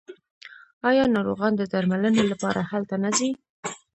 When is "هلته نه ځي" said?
2.71-3.29